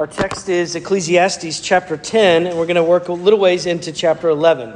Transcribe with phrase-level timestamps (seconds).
[0.00, 3.92] Our text is Ecclesiastes chapter 10, and we're going to work a little ways into
[3.92, 4.72] chapter 11.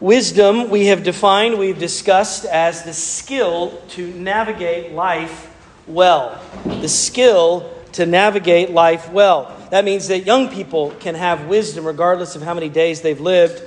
[0.00, 5.54] Wisdom, we have defined, we've discussed as the skill to navigate life
[5.86, 6.42] well.
[6.64, 9.56] The skill to navigate life well.
[9.70, 13.62] That means that young people can have wisdom regardless of how many days they've lived.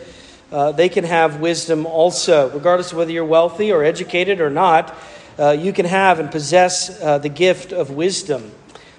[0.51, 4.93] Uh, they can have wisdom also, regardless of whether you're wealthy or educated or not.
[5.39, 8.51] Uh, you can have and possess uh, the gift of wisdom.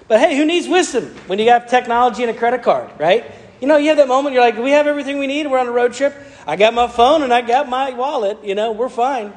[0.07, 3.31] But hey, who needs wisdom when you have technology and a credit card, right?
[3.61, 5.67] You know, you have that moment, you're like, we have everything we need, we're on
[5.67, 6.13] a road trip.
[6.45, 9.33] I got my phone and I got my wallet, you know, we're fine.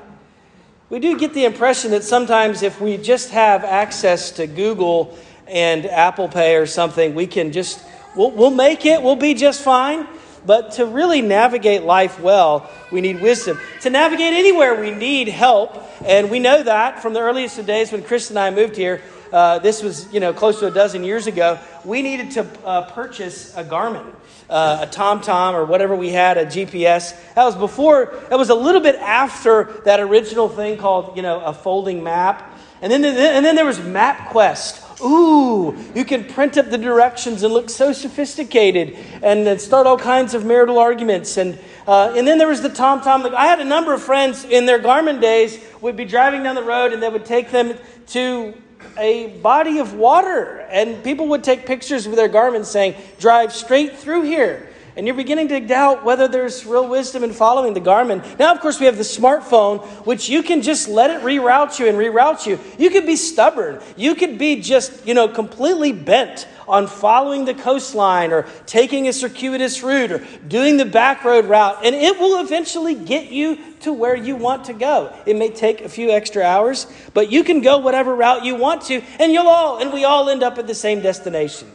[0.88, 5.86] We do get the impression that sometimes if we just have access to Google and
[5.86, 7.84] Apple Pay or something, we can just,
[8.16, 10.06] we'll, we'll make it, we'll be just fine.
[10.44, 13.58] But to really navigate life well, we need wisdom.
[13.80, 15.82] To navigate anywhere, we need help.
[16.04, 19.02] And we know that from the earliest of days when Chris and I moved here.
[19.32, 21.58] Uh, this was, you know, close to a dozen years ago.
[21.84, 24.06] We needed to uh, purchase a Garmin,
[24.48, 27.14] uh, a TomTom, or whatever we had, a GPS.
[27.34, 31.40] That was before, that was a little bit after that original thing called, you know,
[31.40, 32.52] a folding map.
[32.82, 35.00] And then, and then there was MapQuest.
[35.00, 40.32] Ooh, you can print up the directions and look so sophisticated and start all kinds
[40.34, 41.36] of marital arguments.
[41.36, 43.02] And, uh, and then there was the TomTom.
[43.02, 43.34] Tom.
[43.34, 46.62] I had a number of friends in their Garmin days would be driving down the
[46.62, 47.76] road and they would take them
[48.08, 48.54] to
[48.98, 50.66] a body of water.
[50.70, 55.14] And people would take pictures with their Garmins saying, drive straight through here and you're
[55.14, 58.38] beginning to doubt whether there's real wisdom in following the Garmin.
[58.38, 61.86] Now, of course, we have the smartphone, which you can just let it reroute you
[61.86, 62.58] and reroute you.
[62.78, 63.80] You could be stubborn.
[63.96, 69.12] You could be just, you know, completely bent on following the coastline or taking a
[69.12, 73.92] circuitous route or doing the back road route, and it will eventually get you to
[73.92, 75.14] where you want to go.
[75.26, 78.82] It may take a few extra hours, but you can go whatever route you want
[78.82, 81.70] to, and you'll all, and we all end up at the same destination.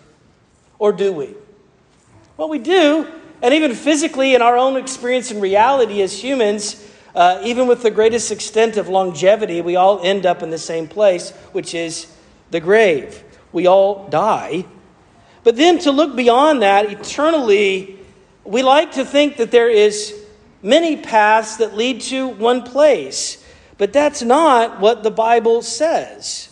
[0.79, 1.35] Or do we?
[2.41, 3.05] Well, we do.
[3.43, 6.83] And even physically, in our own experience and reality as humans,
[7.13, 10.87] uh, even with the greatest extent of longevity, we all end up in the same
[10.87, 12.07] place, which is
[12.49, 13.23] the grave.
[13.51, 14.65] We all die.
[15.43, 17.99] But then to look beyond that, eternally,
[18.43, 20.11] we like to think that there is
[20.63, 23.45] many paths that lead to one place.
[23.77, 26.49] But that's not what the Bible says.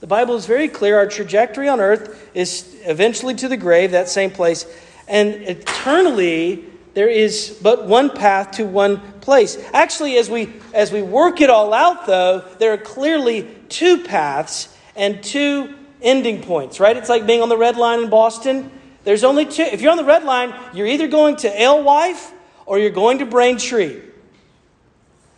[0.00, 0.96] The Bible is very clear.
[0.96, 4.66] Our trajectory on earth is eventually to the grave, that same place.
[5.08, 6.64] And eternally,
[6.94, 9.58] there is but one path to one place.
[9.72, 14.74] Actually, as we, as we work it all out, though, there are clearly two paths
[14.94, 16.96] and two ending points, right?
[16.96, 18.70] It's like being on the red line in Boston.
[19.04, 19.62] There's only two.
[19.62, 22.32] If you're on the red line, you're either going to Alewife
[22.66, 24.02] or you're going to Braintree.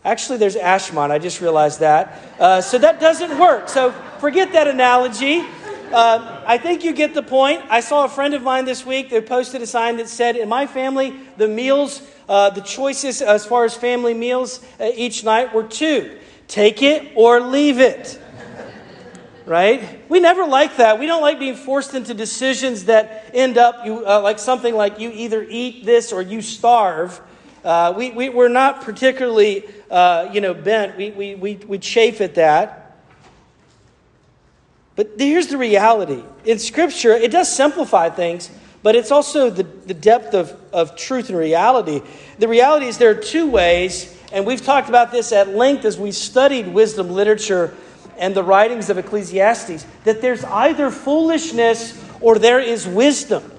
[0.05, 1.11] Actually, there's Ashmont.
[1.11, 2.19] I just realized that.
[2.41, 3.69] Uh, so that doesn't work.
[3.69, 5.45] So forget that analogy.
[5.93, 7.63] Uh, I think you get the point.
[7.69, 10.49] I saw a friend of mine this week that posted a sign that said, In
[10.49, 15.53] my family, the meals, uh, the choices as far as family meals uh, each night
[15.53, 18.21] were two take it or leave it.
[19.47, 20.01] right?
[20.09, 20.99] We never like that.
[20.99, 24.99] We don't like being forced into decisions that end up you, uh, like something like
[24.99, 27.21] you either eat this or you starve.
[27.65, 30.97] Uh, we, we, we're not particularly, uh, you know, bent.
[30.97, 32.80] We, we, we, we chafe at that.
[35.01, 38.51] But here's the reality in Scripture, it does simplify things,
[38.83, 42.03] but it's also the, the depth of, of truth and reality.
[42.39, 45.99] The reality is there are two ways, and we've talked about this at length as
[45.99, 47.75] we studied wisdom literature
[48.19, 53.51] and the writings of Ecclesiastes, that there's either foolishness or there is wisdom.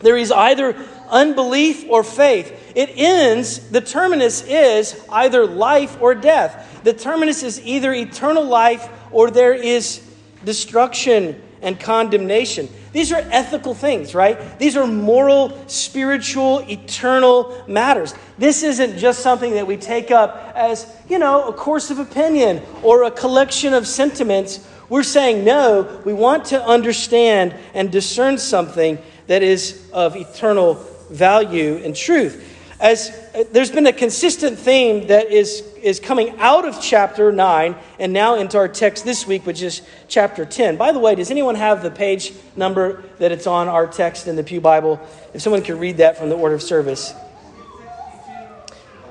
[0.00, 0.76] There is either
[1.08, 2.74] unbelief or faith.
[2.76, 6.82] It ends, the terminus is either life or death.
[6.84, 10.06] The terminus is either eternal life or there is
[10.44, 12.68] destruction and condemnation.
[12.92, 14.58] These are ethical things, right?
[14.58, 18.14] These are moral, spiritual, eternal matters.
[18.38, 22.62] This isn't just something that we take up as, you know, a course of opinion
[22.82, 24.66] or a collection of sentiments.
[24.88, 30.74] We're saying, no, we want to understand and discern something that is of eternal
[31.10, 32.49] value and truth
[32.80, 37.76] as uh, there's been a consistent theme that is, is coming out of chapter 9
[37.98, 40.78] and now into our text this week, which is chapter 10.
[40.78, 44.36] By the way, does anyone have the page number that it's on our text in
[44.36, 44.98] the Pew Bible?
[45.34, 47.14] If someone could read that from the order of service.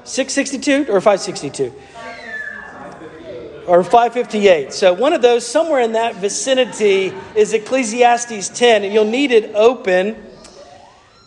[0.04, 1.72] 662 or 562?
[3.68, 4.74] Or 558.
[4.74, 9.54] So one of those, somewhere in that vicinity, is Ecclesiastes 10, and you'll need it
[9.54, 10.16] open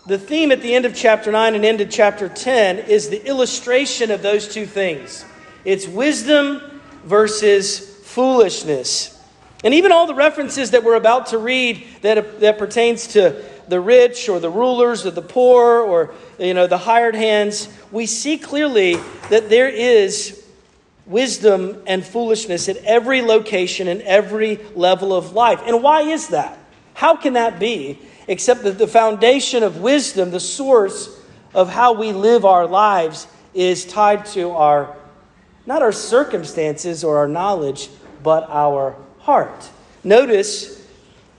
[0.06, 4.10] the theme at the end of chapter 9 and into chapter 10 is the illustration
[4.10, 5.24] of those two things
[5.64, 6.60] it's wisdom
[7.04, 9.16] versus foolishness.
[9.64, 13.80] And even all the references that we're about to read that, that pertains to the
[13.80, 18.38] rich or the rulers or the poor or you know the hired hands, we see
[18.38, 18.96] clearly
[19.30, 20.44] that there is
[21.06, 25.60] wisdom and foolishness at every location and every level of life.
[25.64, 26.58] And why is that?
[26.94, 28.00] How can that be?
[28.28, 31.20] Except that the foundation of wisdom, the source
[31.54, 34.96] of how we live our lives, is tied to our,
[35.66, 37.88] not our circumstances or our knowledge,
[38.22, 39.70] but our heart.
[40.04, 40.86] Notice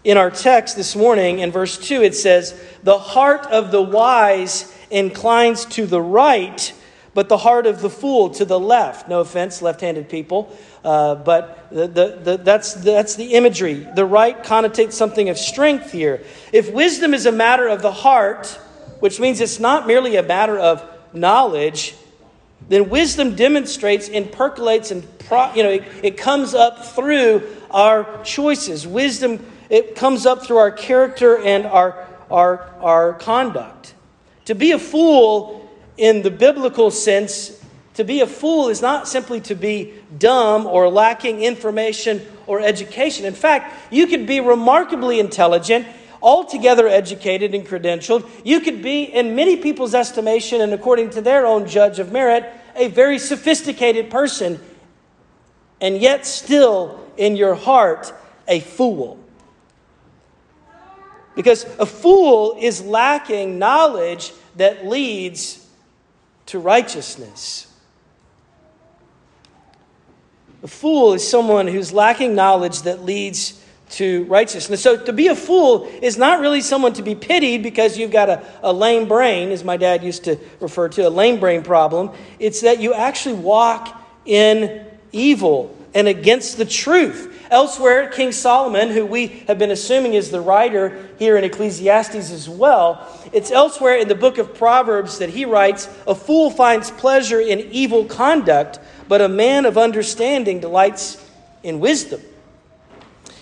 [0.03, 4.73] in our text this morning in verse 2, it says, The heart of the wise
[4.91, 6.73] inclines to the right,
[7.13, 9.07] but the heart of the fool to the left.
[9.07, 10.55] No offense, left handed people.
[10.83, 13.87] Uh, but the, the, the, that's, that's the imagery.
[13.95, 16.23] The right connotates something of strength here.
[16.51, 18.47] If wisdom is a matter of the heart,
[18.99, 20.83] which means it's not merely a matter of
[21.13, 21.95] knowledge,
[22.69, 28.23] then wisdom demonstrates and percolates and pro, you know it, it comes up through our
[28.23, 28.87] choices.
[28.87, 33.93] Wisdom it comes up through our character and our our our conduct.
[34.45, 35.62] To be a fool
[35.97, 37.59] in the biblical sense,
[37.95, 43.25] to be a fool is not simply to be dumb or lacking information or education.
[43.25, 45.85] In fact, you could be remarkably intelligent
[46.21, 48.27] altogether educated and credentialed.
[48.43, 52.49] You could be, in many people's estimation and according to their own judge of merit,
[52.75, 54.59] a very sophisticated person,
[55.81, 58.11] and yet still in your heart
[58.47, 59.19] a fool.
[61.35, 65.62] Because a fool is lacking knowledge that leads
[66.47, 67.67] to righteousness.
[70.63, 73.61] A fool is someone who's lacking knowledge that leads
[73.91, 74.81] to righteousness.
[74.81, 78.29] So to be a fool is not really someone to be pitied because you've got
[78.29, 82.11] a, a lame brain, as my dad used to refer to, a lame brain problem.
[82.39, 87.29] It's that you actually walk in evil and against the truth.
[87.51, 92.49] Elsewhere, King Solomon, who we have been assuming is the writer here in Ecclesiastes as
[92.49, 97.39] well, it's elsewhere in the book of Proverbs that he writes A fool finds pleasure
[97.39, 101.23] in evil conduct, but a man of understanding delights
[101.61, 102.21] in wisdom.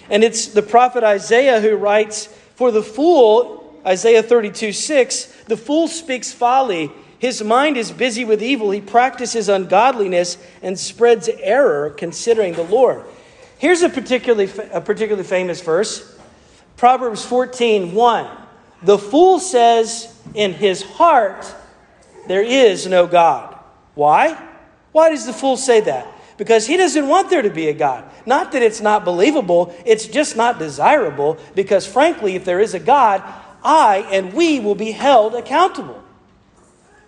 [0.10, 2.26] And it's the prophet Isaiah who writes,
[2.56, 6.92] For the fool, Isaiah 32 6, the fool speaks folly.
[7.22, 8.72] His mind is busy with evil.
[8.72, 13.06] He practices ungodliness and spreads error considering the Lord.
[13.60, 16.18] Here's a particularly, a particularly famous verse
[16.78, 18.38] Proverbs 14 1.
[18.82, 21.46] The fool says in his heart,
[22.28, 23.56] There is no God.
[23.94, 24.36] Why?
[24.92, 26.08] Why does the fool say that?
[26.38, 28.04] because he doesn't want there to be a God.
[28.26, 32.80] Not that it's not believable, it's just not desirable because, frankly, if there is a
[32.80, 33.22] God,
[33.64, 36.01] I and we will be held accountable.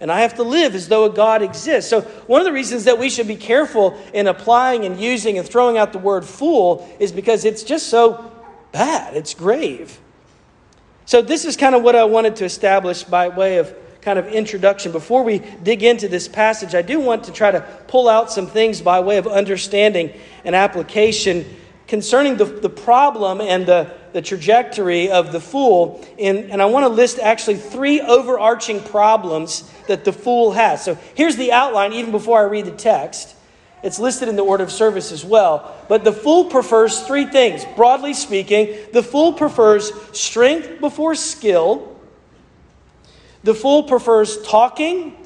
[0.04, 1.90] And I have to live as though a God exists.
[1.90, 5.48] So, one of the reasons that we should be careful in applying and using and
[5.48, 8.30] throwing out the word fool is because it's just so
[8.74, 9.98] bad, it's grave.
[11.06, 14.28] So, this is kind of what I wanted to establish by way of kind of
[14.28, 14.92] introduction.
[14.92, 18.48] Before we dig into this passage, I do want to try to pull out some
[18.48, 20.12] things by way of understanding
[20.44, 21.46] and application
[21.88, 26.06] concerning the, the problem and the, the trajectory of the fool.
[26.20, 30.84] And, and I want to list actually three overarching problems that the fool has.
[30.84, 33.36] So here's the outline, even before I read the text.
[33.84, 35.76] It's listed in the order of service as well.
[35.90, 37.66] But the fool prefers three things.
[37.76, 41.94] Broadly speaking, the fool prefers strength before skill
[43.44, 45.18] the fool prefers talking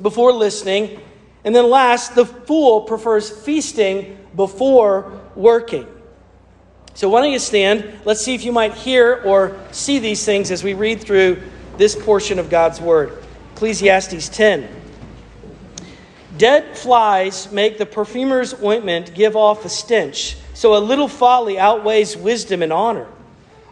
[0.00, 1.00] before listening.
[1.44, 5.86] And then last, the fool prefers feasting before working.
[6.94, 8.00] So, why don't you stand?
[8.04, 11.42] Let's see if you might hear or see these things as we read through
[11.76, 13.18] this portion of God's Word.
[13.54, 14.68] Ecclesiastes 10.
[16.36, 22.16] Dead flies make the perfumer's ointment give off a stench, so a little folly outweighs
[22.16, 23.06] wisdom and honor.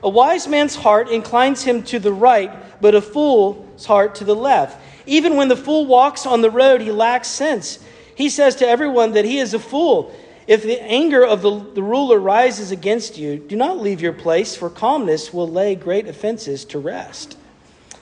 [0.02, 4.35] A wise man's heart inclines him to the right, but a fool's heart to the
[4.35, 4.81] left.
[5.07, 7.78] Even when the fool walks on the road, he lacks sense.
[8.14, 10.14] He says to everyone that he is a fool.
[10.46, 14.56] If the anger of the, the ruler rises against you, do not leave your place,
[14.56, 17.37] for calmness will lay great offenses to rest.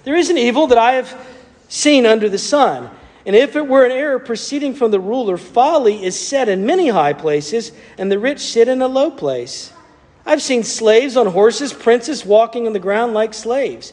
[0.05, 1.27] There is an evil that I have
[1.69, 2.91] seen under the sun.
[3.27, 6.89] And if it were an error proceeding from the ruler, folly is set in many
[6.89, 9.73] high places, and the rich sit in a low place.
[10.25, 13.93] I've seen slaves on horses, princes walking on the ground like slaves.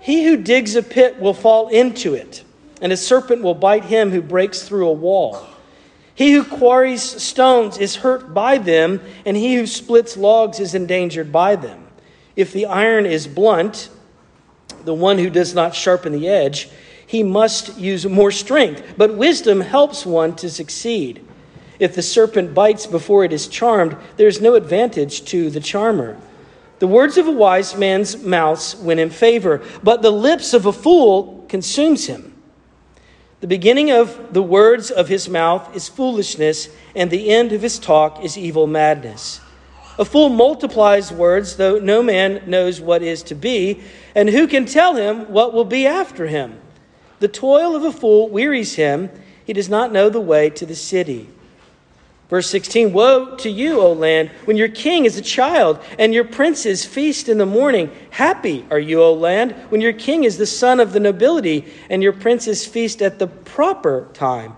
[0.00, 2.44] He who digs a pit will fall into it,
[2.80, 5.46] and a serpent will bite him who breaks through a wall.
[6.16, 11.30] He who quarries stones is hurt by them, and he who splits logs is endangered
[11.30, 11.86] by them.
[12.34, 13.90] If the iron is blunt,
[14.84, 16.70] the one who does not sharpen the edge,
[17.06, 18.94] he must use more strength.
[18.96, 21.22] But wisdom helps one to succeed.
[21.78, 26.16] If the serpent bites before it is charmed, there is no advantage to the charmer.
[26.78, 30.72] The words of a wise man's mouth win him favor, but the lips of a
[30.72, 32.35] fool consumes him.
[33.40, 37.78] The beginning of the words of his mouth is foolishness, and the end of his
[37.78, 39.40] talk is evil madness.
[39.98, 43.82] A fool multiplies words, though no man knows what is to be,
[44.14, 46.58] and who can tell him what will be after him?
[47.20, 49.10] The toil of a fool wearies him,
[49.44, 51.28] he does not know the way to the city.
[52.28, 56.24] Verse 16 Woe to you, O land, when your king is a child and your
[56.24, 57.90] princes feast in the morning.
[58.10, 62.02] Happy are you, O land, when your king is the son of the nobility and
[62.02, 64.56] your princes feast at the proper time,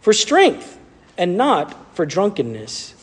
[0.00, 0.78] for strength
[1.16, 2.94] and not for drunkenness.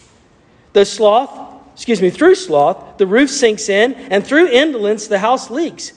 [0.73, 5.49] The sloth, excuse me, through sloth, the roof sinks in, and through indolence, the house
[5.49, 5.93] leaks.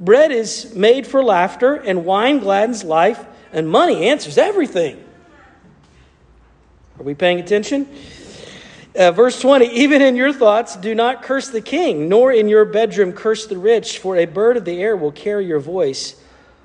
[0.00, 5.02] Bread is made for laughter, and wine gladdens life, and money answers everything.
[6.98, 7.86] Are we paying attention?
[8.96, 12.64] Uh, verse 20 Even in your thoughts, do not curse the king, nor in your
[12.64, 16.20] bedroom curse the rich, for a bird of the air will carry your voice,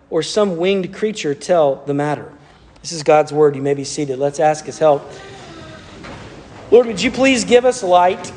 [0.09, 2.33] or some winged creature tell the matter.
[2.81, 3.55] This is God's word.
[3.55, 4.17] You may be seated.
[4.17, 5.07] Let's ask his help.
[6.71, 8.31] Lord, would you please give us light?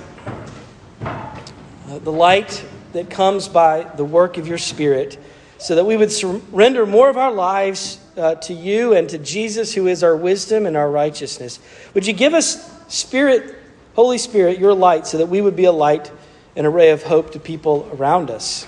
[1.00, 2.62] Uh, the light
[2.92, 5.18] that comes by the work of your Spirit,
[5.56, 9.74] so that we would surrender more of our lives uh, to you and to Jesus,
[9.74, 11.58] who is our wisdom and our righteousness.
[11.94, 13.54] Would you give us, Spirit,
[13.94, 16.10] Holy Spirit, your light, so that we would be a light
[16.54, 18.66] and a ray of hope to people around us?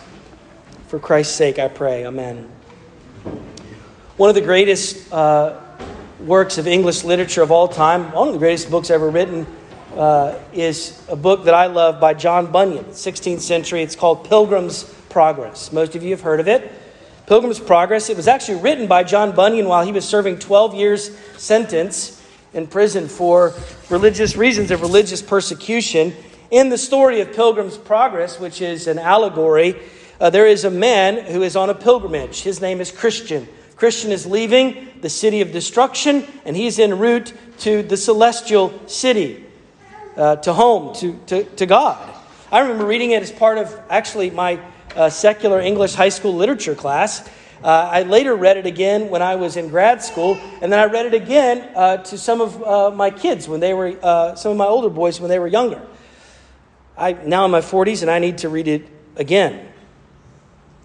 [0.88, 2.06] For Christ's sake, I pray.
[2.06, 2.50] Amen.
[4.16, 5.60] One of the greatest uh,
[6.20, 9.46] works of English literature of all time, one of the greatest books ever written,
[9.96, 13.82] uh, is a book that I love by John Bunyan, 16th century.
[13.82, 15.72] It's called Pilgrim's Progress.
[15.72, 16.72] Most of you have heard of it.
[17.28, 18.08] Pilgrim's Progress.
[18.08, 22.66] It was actually written by John Bunyan while he was serving 12 years sentence in
[22.66, 23.52] prison for
[23.90, 26.14] religious reasons of religious persecution.
[26.50, 29.78] In the story of Pilgrim's Progress, which is an allegory,
[30.18, 32.40] uh, there is a man who is on a pilgrimage.
[32.40, 33.46] His name is Christian.
[33.76, 39.44] Christian is leaving the city of destruction, and he's en route to the celestial city,
[40.16, 42.14] uh, to home, to, to, to God.
[42.50, 44.58] I remember reading it as part of actually my
[44.98, 47.26] uh, secular English high school literature class.
[47.62, 50.84] Uh, I later read it again when I was in grad school, and then I
[50.84, 54.52] read it again uh, to some of uh, my kids when they were, uh, some
[54.52, 55.80] of my older boys when they were younger.
[56.96, 58.86] I now in my 40s, and I need to read it
[59.16, 59.66] again.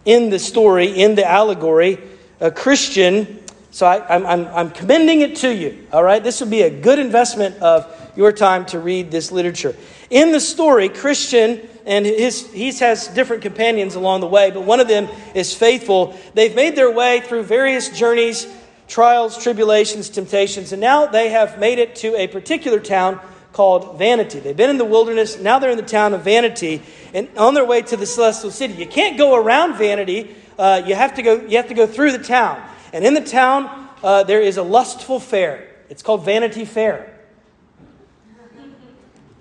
[0.05, 2.00] In the story, in the allegory,
[2.39, 3.39] a Christian,
[3.72, 6.24] so I, am I'm, I'm commending it to you, all right?
[6.24, 9.75] This would be a good investment of your time to read this literature.
[10.13, 14.79] In the story, Christian and his, he has different companions along the way, but one
[14.79, 16.15] of them is faithful.
[16.36, 18.46] They've made their way through various journeys,
[18.88, 23.20] trials, tribulations, temptations, and now they have made it to a particular town
[23.53, 24.39] called Vanity.
[24.39, 26.84] They've been in the wilderness, now they're in the town of Vanity,
[27.15, 28.75] and on their way to the celestial city.
[28.75, 32.12] You can't go around Vanity, uh, you, have to go, you have to go through
[32.12, 32.63] the town.
[32.93, 35.70] And in the town, uh, there is a lustful fair.
[35.89, 37.12] It's called Vanity Fair.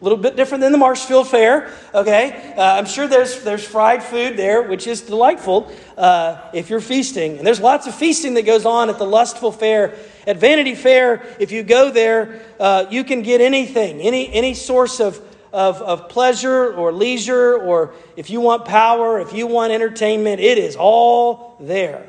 [0.03, 2.55] A little bit different than the Marshfield Fair, okay?
[2.57, 7.39] Uh, I'm sure there's, there's fried food there, which is delightful uh, if you're feasting.
[7.39, 9.95] And there's lots of feasting that goes on at the Lustful Fair.
[10.27, 14.99] At Vanity Fair, if you go there, uh, you can get anything, any, any source
[14.99, 15.21] of,
[15.53, 20.59] of, of pleasure or leisure, or if you want power, if you want entertainment, it
[20.59, 22.09] is all there.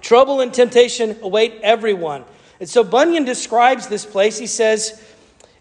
[0.00, 2.24] Trouble and temptation await everyone.
[2.58, 4.36] And so Bunyan describes this place.
[4.36, 5.00] He says,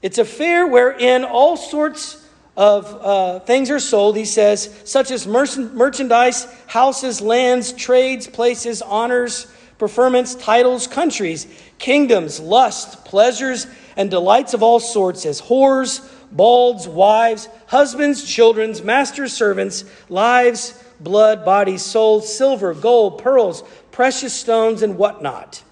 [0.01, 2.25] it's a fair wherein all sorts
[2.55, 9.45] of uh, things are sold, he says, such as merchandise, houses, lands, trades, places, honors,
[9.77, 11.45] preferments, titles, countries,
[11.77, 19.33] kingdoms, lust, pleasures, and delights of all sorts, as whores, balds, wives, husbands, children's, masters,
[19.33, 25.63] servants, lives, blood, bodies, souls, silver, gold, pearls, precious stones, and whatnot.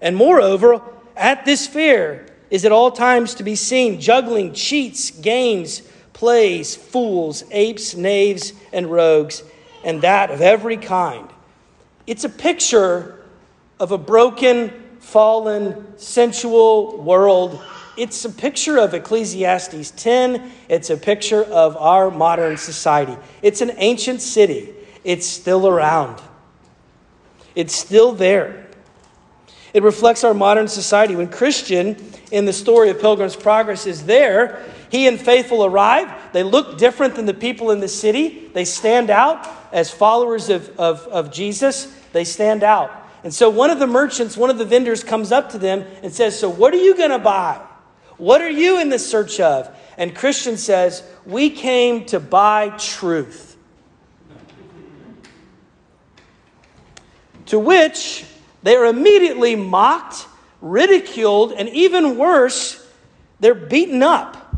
[0.00, 0.82] And moreover,
[1.16, 7.44] at this fair, is at all times to be seen juggling, cheats, games, plays, fools,
[7.50, 9.42] apes, knaves, and rogues,
[9.84, 11.28] and that of every kind.
[12.06, 13.24] It's a picture
[13.78, 17.62] of a broken, fallen, sensual world.
[17.96, 20.50] It's a picture of Ecclesiastes 10.
[20.68, 23.16] It's a picture of our modern society.
[23.42, 24.72] It's an ancient city.
[25.04, 26.20] It's still around,
[27.54, 28.66] it's still there.
[29.72, 31.16] It reflects our modern society.
[31.16, 31.96] When Christian
[32.30, 36.12] in the story of Pilgrim's Progress is there, he and Faithful arrive.
[36.32, 38.50] They look different than the people in the city.
[38.52, 41.86] They stand out as followers of, of, of Jesus.
[42.12, 42.90] They stand out.
[43.24, 46.12] And so one of the merchants, one of the vendors comes up to them and
[46.12, 47.60] says, So, what are you going to buy?
[48.18, 49.74] What are you in the search of?
[49.98, 53.56] And Christian says, We came to buy truth.
[57.46, 58.24] To which
[58.62, 60.26] they are immediately mocked,
[60.70, 62.84] ridiculed, and even worse,
[63.40, 64.56] they're beaten up.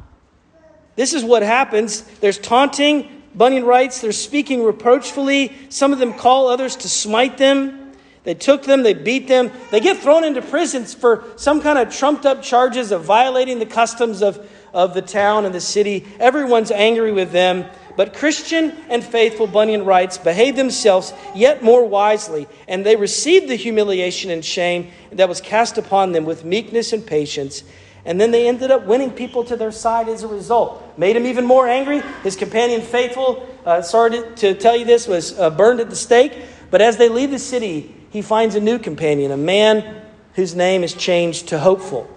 [0.97, 2.03] This is what happens.
[2.21, 3.23] There's taunting.
[3.35, 5.53] Bunyan writes, they're speaking reproachfully.
[5.69, 7.93] Some of them call others to smite them.
[8.25, 9.51] They took them, they beat them.
[9.71, 13.67] They get thrown into prisons for some kind of trumped up charges of violating the
[13.67, 16.07] customs of, of the town and the city.
[16.19, 17.65] Everyone's angry with them.
[17.99, 23.57] But Christian and faithful, Bunyan writes, behaved themselves yet more wisely, and they received the
[23.57, 27.65] humiliation and shame that was cast upon them with meekness and patience.
[28.05, 30.97] And then they ended up winning people to their side as a result.
[30.97, 32.01] Made him even more angry.
[32.23, 36.35] His companion, faithful, uh, sorry to, tell you this, was uh, burned at the stake.
[36.71, 40.85] But as they leave the city, he finds a new companion, a man whose name
[40.85, 42.09] is changed to Hopeful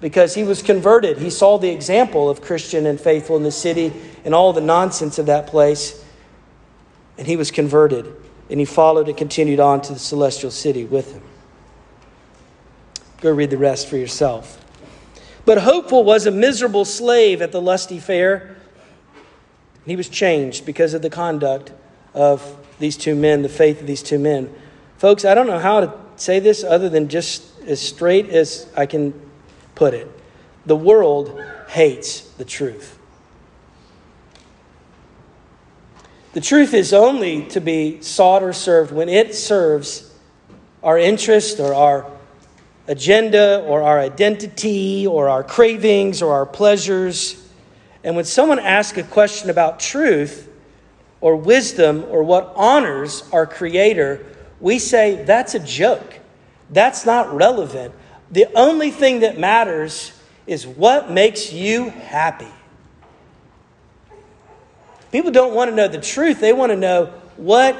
[0.00, 1.18] because he was converted.
[1.18, 3.92] He saw the example of Christian and faithful in the city
[4.24, 6.04] and all the nonsense of that place.
[7.16, 8.12] And he was converted.
[8.50, 11.22] And he followed and continued on to the celestial city with him.
[13.20, 14.62] Go read the rest for yourself.
[15.44, 18.56] But Hopeful was a miserable slave at the lusty fair.
[19.86, 21.72] He was changed because of the conduct
[22.14, 24.54] of these two men, the faith of these two men.
[24.98, 28.86] Folks, I don't know how to say this other than just as straight as I
[28.86, 29.12] can
[29.74, 30.10] put it.
[30.66, 32.98] The world hates the truth.
[36.34, 40.12] The truth is only to be sought or served when it serves
[40.82, 42.10] our interest or our
[42.88, 47.48] agenda or our identity or our cravings or our pleasures.
[48.02, 50.50] And when someone asks a question about truth
[51.20, 54.26] or wisdom or what honors our Creator,
[54.60, 56.18] we say that's a joke.
[56.68, 57.94] That's not relevant.
[58.32, 60.12] The only thing that matters
[60.48, 62.50] is what makes you happy.
[65.14, 67.76] People don't want to know the truth, they want to know what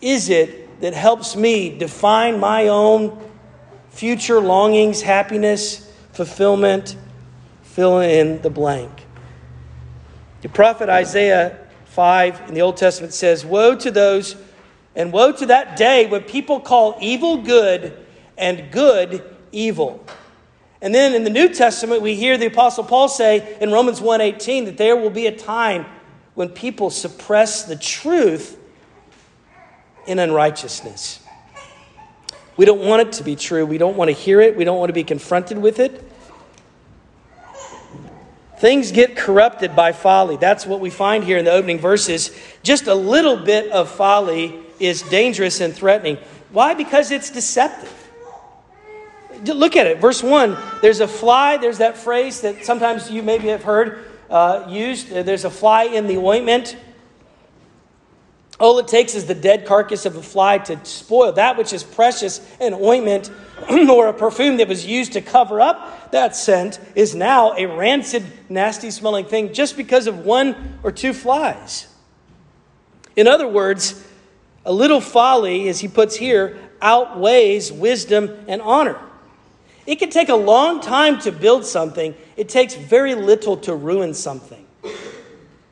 [0.00, 3.22] is it that helps me define my own
[3.90, 6.96] future longings, happiness, fulfillment,
[7.60, 9.04] fill in the blank.
[10.40, 14.36] The prophet Isaiah 5 in the Old Testament says, Woe to those,
[14.96, 17.94] and woe to that day when people call evil good
[18.38, 20.02] and good evil.
[20.80, 24.64] And then in the New Testament, we hear the Apostle Paul say in Romans 1:18
[24.64, 25.84] that there will be a time
[26.40, 28.58] when people suppress the truth
[30.06, 31.20] in unrighteousness.
[32.56, 33.66] We don't want it to be true.
[33.66, 34.56] We don't want to hear it.
[34.56, 36.02] We don't want to be confronted with it.
[38.56, 40.38] Things get corrupted by folly.
[40.38, 42.34] That's what we find here in the opening verses.
[42.62, 46.16] Just a little bit of folly is dangerous and threatening.
[46.52, 46.72] Why?
[46.72, 47.92] Because it's deceptive.
[49.44, 49.98] Look at it.
[49.98, 51.58] Verse 1 there's a fly.
[51.58, 55.10] There's that phrase that sometimes you maybe have heard uh, used.
[55.10, 56.76] There's a fly in the ointment.
[58.58, 61.82] All it takes is the dead carcass of a fly to spoil that which is
[61.82, 63.30] precious, an ointment
[63.70, 68.24] or a perfume that was used to cover up that scent is now a rancid,
[68.48, 71.86] nasty smelling thing just because of one or two flies.
[73.16, 74.06] In other words,
[74.64, 78.98] a little folly, as he puts here, outweighs wisdom and honor.
[79.90, 84.14] It can take a long time to build something, it takes very little to ruin
[84.14, 84.64] something.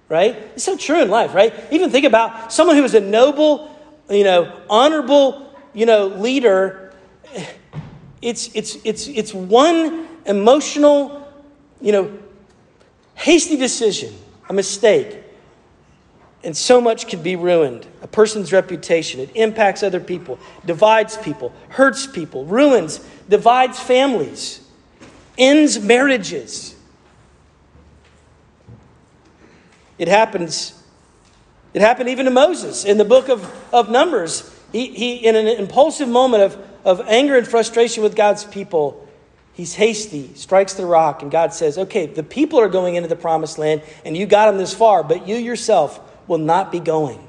[0.09, 0.35] Right?
[0.57, 1.55] It's so true in life, right?
[1.71, 3.73] Even think about someone who is a noble,
[4.11, 6.93] you know, honorable, you know, leader.
[8.21, 11.33] It's, it's, it's, it's one emotional,
[11.81, 12.19] you know,
[13.15, 14.13] hasty decision,
[14.49, 15.18] a mistake,
[16.45, 17.87] and so much can be ruined.
[18.03, 24.61] A person's reputation, it impacts other people, divides people, hurts people, ruins divides families,
[25.37, 26.75] ends marriages.
[29.99, 30.75] It happens.
[31.75, 34.55] It happened even to Moses in the book of, of Numbers.
[34.73, 39.07] He, he, in an impulsive moment of, of anger and frustration with God's people,
[39.53, 43.17] he's hasty, strikes the rock, and God says, Okay, the people are going into the
[43.17, 47.29] promised land, and you got them this far, but you yourself will not be going.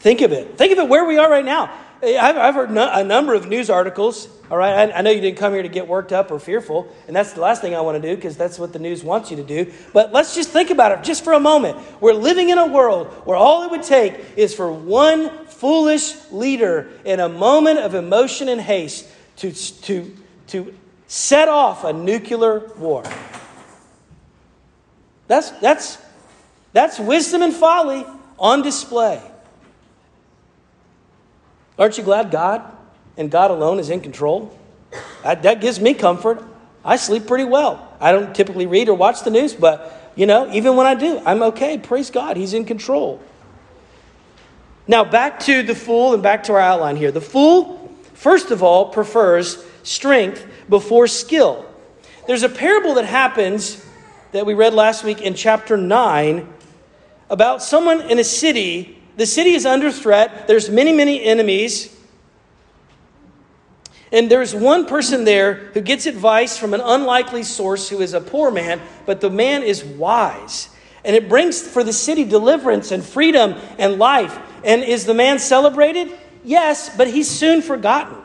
[0.00, 0.58] Think of it.
[0.58, 1.72] Think of it where we are right now.
[2.02, 4.28] I've, heard a number of news articles.
[4.50, 6.86] All right, I, I, know you didn't come here to get worked up or fearful,
[7.06, 9.30] and that's the last thing I want to do because that's what the news wants
[9.30, 9.72] you to do.
[9.92, 11.78] But let's just think about it just for a moment.
[12.00, 16.90] We're living in a world where all it would take is for one foolish leader
[17.04, 20.14] in a moment of emotion and haste to, to,
[20.48, 20.74] to
[21.06, 23.02] set off a nuclear war.
[25.28, 25.98] That's, that's,
[26.72, 28.04] that's wisdom and folly
[28.38, 29.20] on display.
[31.78, 32.62] Aren't you glad God
[33.16, 34.56] and God alone is in control?
[35.22, 36.42] That, that gives me comfort.
[36.84, 37.94] I sleep pretty well.
[38.00, 41.20] I don't typically read or watch the news, but, you know, even when I do,
[41.26, 41.78] I'm okay.
[41.78, 42.36] Praise God.
[42.36, 43.20] He's in control.
[44.86, 47.10] Now, back to the fool and back to our outline here.
[47.10, 51.66] The fool, first of all, prefers strength before skill.
[52.26, 53.84] There's a parable that happens
[54.36, 56.46] that we read last week in chapter 9
[57.30, 59.02] about someone in a city.
[59.16, 61.96] The city is under threat, there's many, many enemies.
[64.12, 68.20] And there's one person there who gets advice from an unlikely source who is a
[68.20, 70.68] poor man, but the man is wise.
[71.02, 74.38] And it brings for the city deliverance and freedom and life.
[74.62, 76.12] And is the man celebrated?
[76.44, 78.18] Yes, but he's soon forgotten.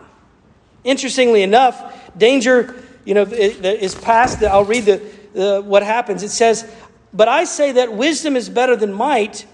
[0.83, 4.43] Interestingly enough, danger, you know, is past.
[4.43, 6.23] I'll read the, the, what happens.
[6.23, 6.69] It says,
[7.13, 9.45] "But I say that wisdom is better than might."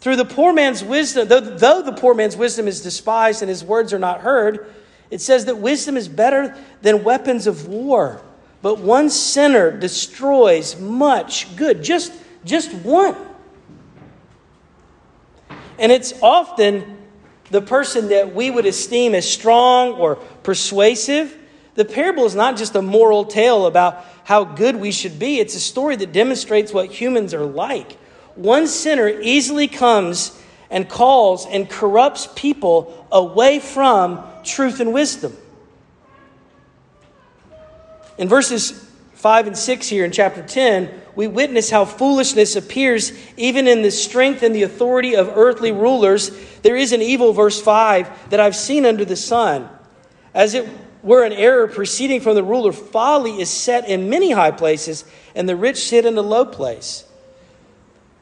[0.00, 3.62] Through the poor man's wisdom, though, though the poor man's wisdom is despised and his
[3.62, 4.66] words are not heard,
[5.10, 8.20] it says that wisdom is better than weapons of war.
[8.62, 11.84] But one sinner destroys much good.
[11.84, 12.12] Just,
[12.44, 13.14] just one.
[15.78, 16.98] And it's often
[17.50, 21.36] the person that we would esteem as strong or persuasive.
[21.74, 25.54] The parable is not just a moral tale about how good we should be, it's
[25.54, 27.92] a story that demonstrates what humans are like.
[28.34, 30.38] One sinner easily comes
[30.70, 35.36] and calls and corrupts people away from truth and wisdom.
[38.18, 43.68] In verses 5 and 6 here in chapter 10, we witness how foolishness appears even
[43.68, 46.30] in the strength and the authority of earthly rulers.
[46.62, 49.68] There is an evil, verse 5, that I've seen under the sun.
[50.32, 50.66] As it
[51.02, 55.48] were an error proceeding from the ruler, folly is set in many high places, and
[55.48, 57.04] the rich sit in a low place.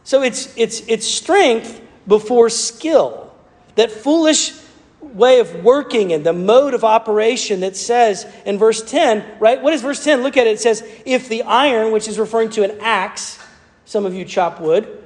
[0.04, 3.32] So it's, it's, it's strength before skill.
[3.74, 4.52] That foolish
[5.00, 9.60] way of working and the mode of operation that says in verse 10, right?
[9.60, 10.22] What is verse 10?
[10.22, 10.54] Look at it.
[10.54, 13.38] It says, if the iron, which is referring to an axe,
[13.84, 14.98] some of you chop wood,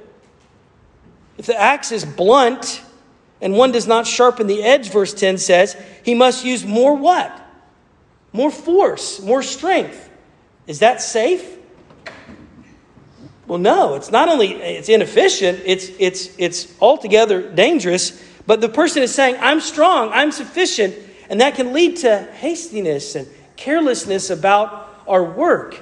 [1.37, 2.81] if the axe is blunt
[3.41, 7.44] and one does not sharpen the edge, verse 10 says, he must use more what?
[8.35, 10.09] More force, more strength.
[10.67, 11.57] Is that safe?
[13.47, 19.01] Well, no, it's not only it's inefficient, it's it's it's altogether dangerous but the person
[19.03, 20.95] is saying, I'm strong, I'm sufficient,
[21.29, 25.81] and that can lead to hastiness and carelessness about our work.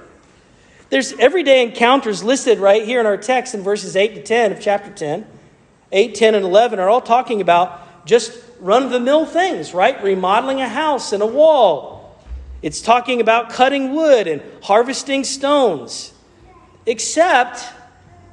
[0.90, 4.62] There's everyday encounters listed right here in our text in verses 8 to 10 of
[4.62, 5.26] chapter 10.
[5.92, 10.02] 8, 10, and 11 are all talking about just run of the mill things, right?
[10.04, 11.93] Remodeling a house and a wall.
[12.64, 16.14] It's talking about cutting wood and harvesting stones.
[16.86, 17.64] Except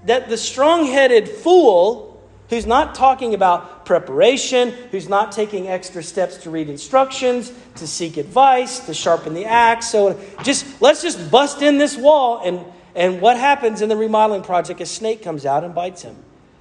[0.06, 2.06] that the strong headed fool
[2.48, 8.16] who's not talking about preparation, who's not taking extra steps to read instructions, to seek
[8.16, 9.88] advice, to sharpen the axe.
[9.88, 12.64] So just let's just bust in this wall and
[12.94, 14.80] and what happens in the remodeling project?
[14.80, 16.16] A snake comes out and bites him.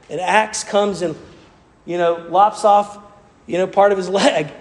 [0.09, 1.15] An axe comes and
[1.85, 2.99] you know lops off
[3.45, 4.51] you know part of his leg.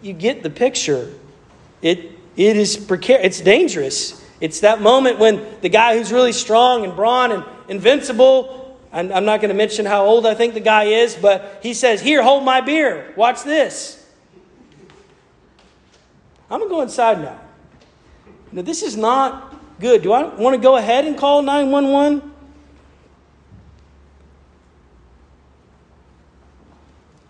[0.00, 1.12] You get the picture.
[1.82, 3.26] It it is precarious.
[3.26, 4.24] It's dangerous.
[4.40, 9.40] It's that moment when the guy who's really strong and brawn and invincible I'm not
[9.40, 12.44] going to mention how old I think the guy is, but he says, Here, hold
[12.44, 13.14] my beer.
[13.16, 13.98] Watch this.
[16.50, 17.40] I'm going to go inside now.
[18.52, 20.02] Now, this is not good.
[20.02, 22.30] Do I want to go ahead and call 911?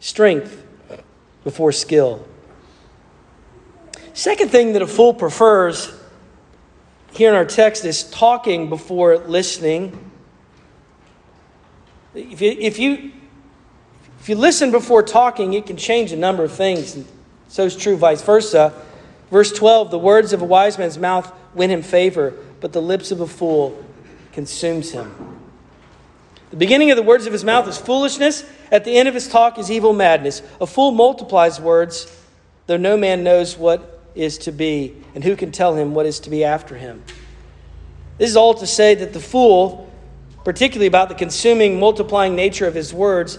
[0.00, 0.66] Strength
[1.44, 2.26] before skill.
[4.14, 5.90] Second thing that a fool prefers
[7.12, 10.10] here in our text is talking before listening.
[12.14, 13.12] If you, if you,
[14.20, 16.94] if you listen before talking, it can change a number of things.
[16.94, 17.06] And
[17.48, 18.74] so is true vice versa.
[19.30, 23.12] Verse 12 The words of a wise man's mouth win him favor, but the lips
[23.12, 23.82] of a fool
[24.32, 25.38] consumes him.
[26.50, 28.44] The beginning of the words of his mouth is foolishness.
[28.70, 30.42] At the end of his talk is evil madness.
[30.60, 32.14] A fool multiplies words,
[32.66, 36.20] though no man knows what is to be, and who can tell him what is
[36.20, 37.02] to be after him.
[38.18, 39.92] This is all to say that the fool
[40.44, 43.38] particularly about the consuming, multiplying nature of his words,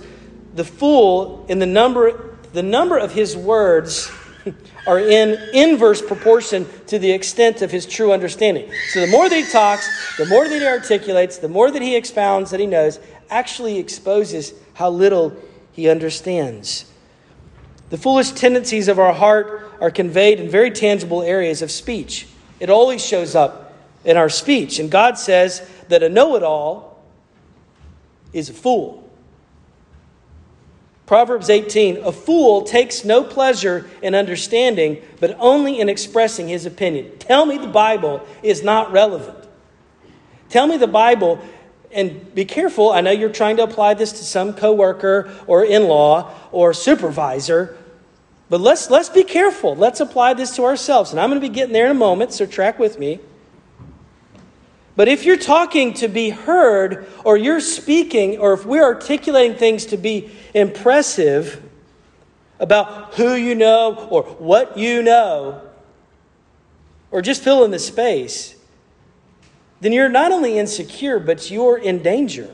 [0.54, 4.12] the fool, in the number, the number of his words
[4.88, 8.72] are in inverse proportion to the extent of his true understanding.
[8.90, 11.96] So the more that he talks, the more that he articulates, the more that he
[11.96, 15.36] expounds that he knows, actually exposes how little
[15.72, 16.86] he understands.
[17.90, 22.26] The foolish tendencies of our heart are conveyed in very tangible areas of speech.
[22.62, 23.74] It always shows up
[24.06, 24.80] in our speech.
[24.80, 27.04] And God says that a know it all
[28.32, 29.12] is a fool.
[31.06, 37.18] Proverbs 18 A fool takes no pleasure in understanding, but only in expressing his opinion.
[37.20, 39.50] Tell me the Bible is not relevant.
[40.48, 41.44] Tell me the Bible,
[41.92, 42.94] and be careful.
[42.94, 47.78] I know you're trying to apply this to some coworker or in law or supervisor,
[48.54, 49.76] but let's, let's be careful.
[49.76, 51.10] Let's apply this to ourselves.
[51.10, 53.20] And I'm going to be getting there in a moment, so track with me.
[54.96, 59.88] But if you're talking to be heard, or you're speaking, or if we're articulating things
[59.88, 61.68] to be impressive
[62.60, 65.60] about who you know or what you know,
[67.10, 68.56] or just fill in the space,
[69.82, 72.54] then you're not only insecure, but you're in danger.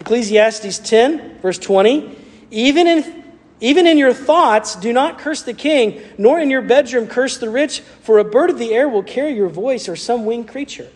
[0.00, 2.18] Ecclesiastes 10, verse 20
[2.50, 3.20] even in,
[3.60, 7.50] even in your thoughts, do not curse the king, nor in your bedroom curse the
[7.50, 10.88] rich, for a bird of the air will carry your voice, or some winged creature.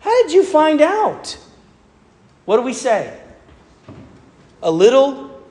[0.00, 1.38] How did you find out?
[2.46, 3.20] What do we say?
[4.62, 5.42] A little,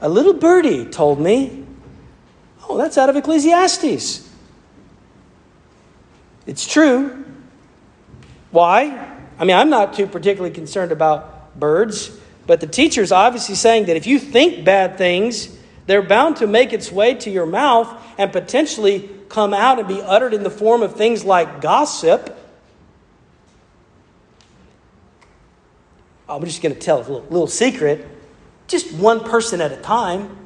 [0.00, 1.64] a little birdie told me.
[2.68, 4.28] Oh, that's out of Ecclesiastes.
[6.46, 7.24] It's true.
[8.50, 9.16] Why?
[9.38, 12.10] I mean, I'm not too particularly concerned about birds,
[12.48, 15.56] but the teacher is obviously saying that if you think bad things,
[15.86, 20.02] they're bound to make its way to your mouth and potentially come out and be
[20.02, 22.34] uttered in the form of things like gossip
[26.28, 28.06] I'm just going to tell a little, little secret
[28.66, 30.36] just one person at a time.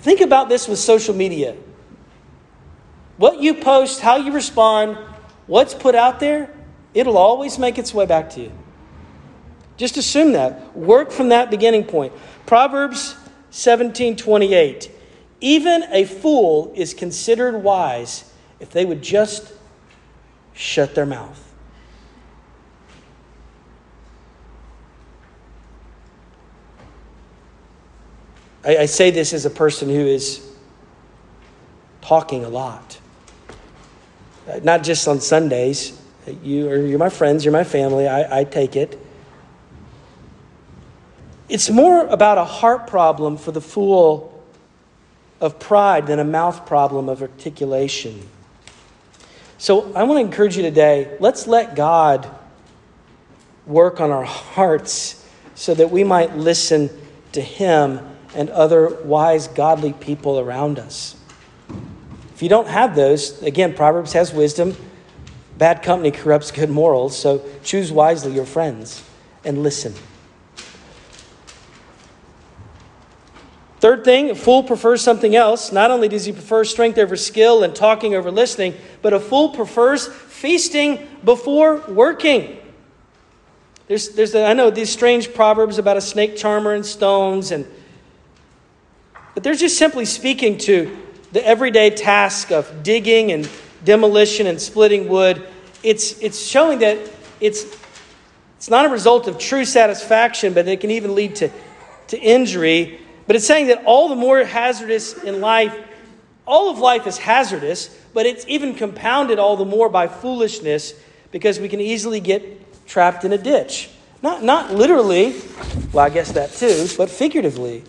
[0.00, 1.54] Think about this with social media.
[3.18, 4.98] What you post, how you respond,
[5.46, 6.52] what's put out there,
[6.92, 8.52] it'll always make its way back to you.
[9.76, 10.76] Just assume that.
[10.76, 12.12] Work from that beginning point.
[12.46, 13.16] Proverbs
[13.50, 14.90] 17 28.
[15.40, 19.52] Even a fool is considered wise if they would just
[20.54, 21.42] shut their mouth.
[28.64, 30.50] I, I say this as a person who is
[32.00, 32.98] talking a lot,
[34.48, 36.00] uh, not just on Sundays.
[36.42, 38.08] You are, you're my friends, you're my family.
[38.08, 38.98] I, I take it.
[41.48, 44.44] It's more about a heart problem for the fool
[45.40, 48.28] of pride than a mouth problem of articulation.
[49.58, 52.28] So I want to encourage you today let's let God
[53.66, 56.90] work on our hearts so that we might listen
[57.32, 58.00] to Him
[58.34, 61.16] and other wise, godly people around us.
[62.34, 64.76] If you don't have those, again, Proverbs has wisdom.
[65.56, 69.02] Bad company corrupts good morals, so choose wisely your friends
[69.42, 69.94] and listen.
[73.86, 75.70] Third thing, a fool prefers something else.
[75.70, 79.50] Not only does he prefer strength over skill and talking over listening, but a fool
[79.50, 82.58] prefers feasting before working.
[83.86, 87.64] There's, there's a, I know these strange proverbs about a snake charmer and stones and
[89.34, 90.98] but they're just simply speaking to
[91.30, 93.48] the everyday task of digging and
[93.84, 95.46] demolition and splitting wood.
[95.84, 96.98] It's, it's showing that
[97.38, 97.64] it's,
[98.56, 101.52] it's not a result of true satisfaction, but it can even lead to,
[102.08, 103.05] to injury.
[103.26, 105.76] But it's saying that all the more hazardous in life,
[106.46, 110.94] all of life is hazardous, but it's even compounded all the more by foolishness
[111.32, 113.90] because we can easily get trapped in a ditch.
[114.22, 115.34] Not, not literally,
[115.92, 117.84] well, I guess that too, but figuratively.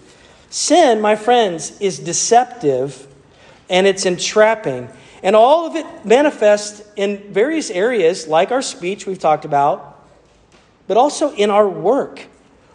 [0.49, 3.07] Sin, my friends, is deceptive
[3.69, 4.89] and it's entrapping.
[5.23, 10.05] And all of it manifests in various areas, like our speech we've talked about,
[10.87, 12.27] but also in our work.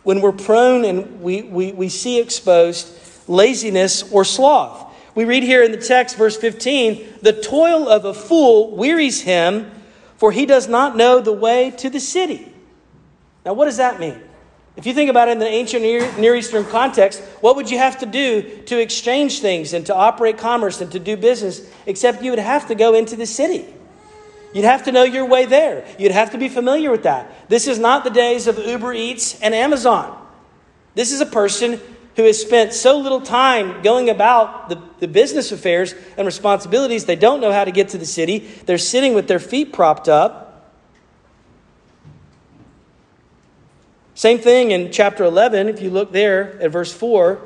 [0.02, 4.92] When we're prone and we, we, we see exposed laziness or sloth.
[5.14, 9.70] We read here in the text, verse 15 the toil of a fool wearies him,
[10.16, 12.52] for he does not know the way to the city.
[13.44, 14.20] Now, what does that mean?
[14.76, 17.98] If you think about it in the ancient Near Eastern context, what would you have
[17.98, 22.30] to do to exchange things and to operate commerce and to do business except you
[22.30, 23.66] would have to go into the city?
[24.52, 25.86] You'd have to know your way there.
[25.98, 27.48] You'd have to be familiar with that.
[27.48, 30.18] This is not the days of Uber Eats and Amazon.
[30.94, 31.80] This is a person
[32.16, 37.16] who has spent so little time going about the, the business affairs and responsibilities, they
[37.16, 38.40] don't know how to get to the city.
[38.66, 40.70] They're sitting with their feet propped up.
[44.14, 47.40] Same thing in chapter 11, if you look there at verse 4.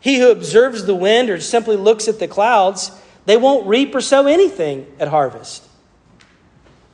[0.00, 2.90] He who observes the wind or simply looks at the clouds,
[3.26, 5.69] they won't reap or sow anything at harvest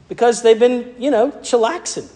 [0.08, 2.10] because they've been, you know, chillaxing.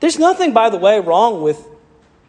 [0.00, 1.66] There's nothing, by the way, wrong with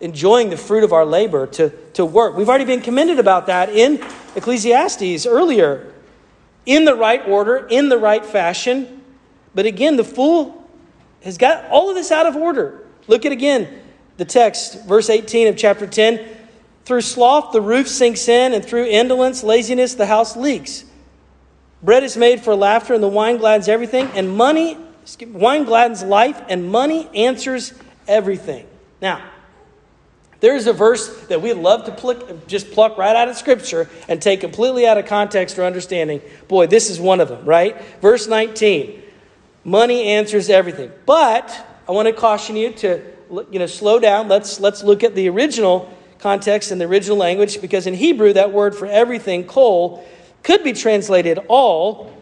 [0.02, 2.36] enjoying the fruit of our labor to, to work.
[2.36, 4.04] We've already been commended about that in
[4.36, 5.94] Ecclesiastes earlier.
[6.66, 9.02] In the right order, in the right fashion,
[9.56, 10.70] but again, the fool
[11.24, 12.86] has got all of this out of order.
[13.08, 13.82] Look at again
[14.18, 16.24] the text, verse 18 of chapter 10.
[16.86, 20.86] Through sloth, the roof sinks in, and through indolence, laziness, the house leaks.
[21.84, 24.78] Bread is made for laughter, and the wine gladdens everything, and money,
[25.28, 27.74] wine gladdens life, and money answers
[28.08, 28.68] everything.
[29.02, 29.22] Now,
[30.42, 34.22] there's a verse that we love to pluck, just pluck right out of Scripture and
[34.22, 36.22] take completely out of context or understanding.
[36.48, 37.80] Boy, this is one of them, right?
[38.02, 39.02] Verse 19
[39.64, 40.92] Money answers everything.
[41.06, 43.04] But I want to caution you to
[43.52, 44.28] you know, slow down.
[44.28, 48.52] Let's, let's look at the original context and the original language because in Hebrew, that
[48.52, 50.04] word for everything, kol,
[50.44, 52.16] could be translated all,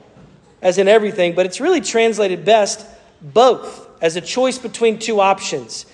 [0.62, 2.86] as in everything, but it's really translated best
[3.22, 5.86] both, as a choice between two options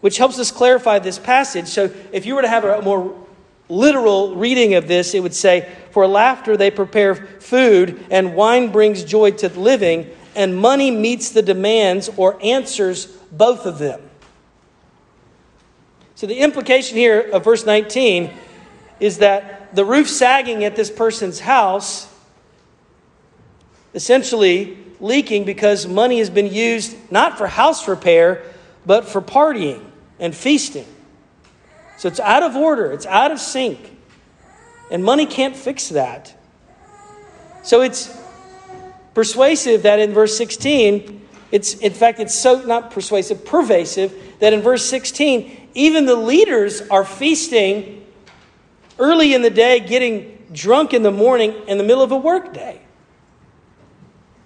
[0.00, 1.66] which helps us clarify this passage.
[1.66, 3.12] So, if you were to have a more
[3.68, 9.02] literal reading of this, it would say, For laughter they prepare food, and wine brings
[9.04, 14.00] joy to living, and money meets the demands or answers both of them.
[16.14, 18.32] So, the implication here of verse 19
[19.00, 22.08] is that the roof sagging at this person's house,
[23.92, 28.42] essentially leaking because money has been used not for house repair,
[28.86, 29.84] but for partying
[30.18, 30.86] and feasting.
[31.98, 33.78] So it's out of order, it's out of sync.
[34.90, 36.34] And money can't fix that.
[37.62, 38.16] So it's
[39.12, 41.20] persuasive that in verse 16,
[41.52, 46.80] it's in fact it's so not persuasive, pervasive that in verse 16, even the leaders
[46.88, 48.05] are feasting
[48.98, 52.80] early in the day, getting drunk in the morning in the middle of a workday.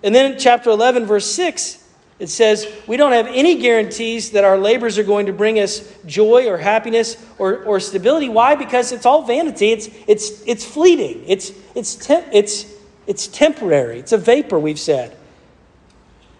[0.02, 1.80] And then in chapter 11, verse 6,
[2.18, 5.90] it says, We don't have any guarantees that our labors are going to bring us
[6.06, 8.28] joy or happiness or, or stability.
[8.28, 8.54] Why?
[8.54, 9.72] Because it's all vanity.
[9.72, 11.24] It's, it's, it's fleeting.
[11.26, 12.66] It's, it's, it's,
[13.06, 13.98] it's temporary.
[13.98, 15.16] It's a vapor, we've said.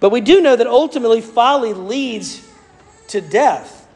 [0.01, 2.46] But we do know that ultimately folly leads
[3.09, 3.87] to death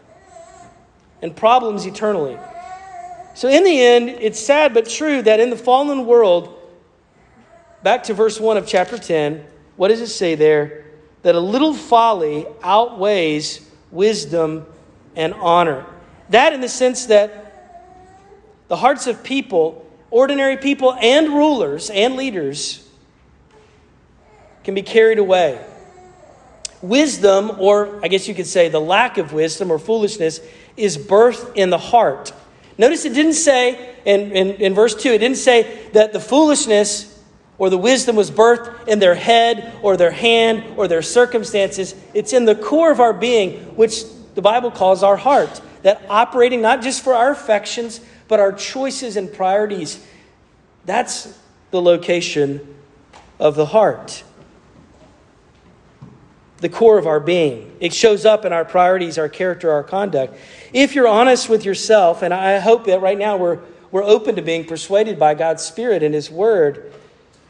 [1.22, 2.38] and problems eternally.
[3.34, 6.56] So, in the end, it's sad but true that in the fallen world,
[7.82, 9.44] back to verse 1 of chapter 10,
[9.76, 10.84] what does it say there?
[11.24, 14.66] that a little folly outweighs wisdom
[15.16, 15.86] and honor.
[16.28, 17.50] That, in the sense that
[18.68, 22.86] the hearts of people, ordinary people and rulers and leaders,
[24.64, 25.64] can be carried away.
[26.82, 30.40] Wisdom, or I guess you could say the lack of wisdom or foolishness,
[30.76, 32.34] is birthed in the heart.
[32.76, 37.10] Notice it didn't say, in, in, in verse 2, it didn't say that the foolishness
[37.56, 41.94] or the wisdom was birthed in their head or their hand or their circumstances.
[42.12, 44.02] It's in the core of our being, which
[44.34, 49.16] the Bible calls our heart, that operating not just for our affections, but our choices
[49.16, 50.04] and priorities.
[50.84, 51.38] That's
[51.70, 52.74] the location
[53.38, 54.24] of the heart,
[56.58, 57.76] the core of our being.
[57.80, 60.36] It shows up in our priorities, our character, our conduct.
[60.72, 63.58] If you're honest with yourself, and I hope that right now we're,
[63.90, 66.92] we're open to being persuaded by God's Spirit and His Word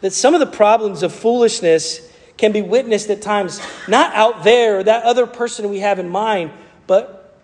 [0.00, 4.82] that some of the problems of foolishness can be witnessed at times, not out there
[4.82, 6.50] that other person we have in mind,
[6.86, 7.38] but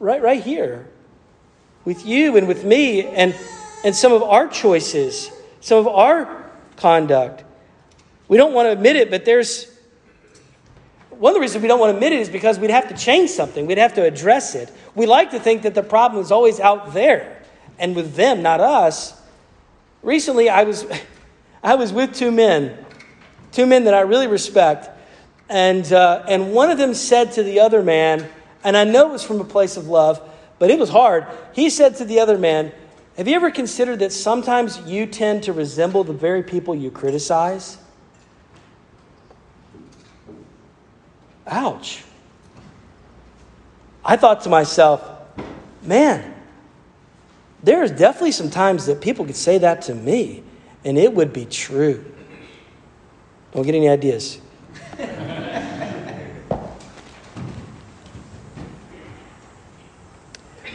[0.00, 0.88] right, right here
[1.84, 3.34] with you and with me and,
[3.84, 7.44] and some of our choices, some of our conduct.
[8.28, 9.70] We don't want to admit it, but there's
[11.18, 12.96] one of the reasons we don't want to admit it is because we'd have to
[12.96, 14.70] change something, we'd have to address it.
[14.94, 17.42] We like to think that the problem is always out there
[17.78, 19.20] and with them, not us.
[20.02, 20.86] Recently, I was,
[21.62, 22.84] I was with two men,
[23.52, 24.90] two men that I really respect,
[25.48, 28.28] and, uh, and one of them said to the other man,
[28.64, 30.20] and I know it was from a place of love,
[30.58, 31.26] but it was hard.
[31.52, 32.72] He said to the other man,
[33.16, 37.78] Have you ever considered that sometimes you tend to resemble the very people you criticize?
[41.46, 42.02] Ouch.
[44.04, 45.02] I thought to myself,
[45.82, 46.34] man,
[47.62, 50.42] there's definitely some times that people could say that to me,
[50.84, 52.04] and it would be true.
[53.52, 54.38] Don't get any ideas.